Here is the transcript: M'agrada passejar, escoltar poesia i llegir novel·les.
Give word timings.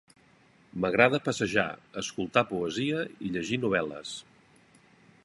M'agrada 0.85 1.19
passejar, 1.27 1.65
escoltar 2.03 2.45
poesia 2.53 3.05
i 3.29 3.33
llegir 3.37 3.63
novel·les. 3.67 4.15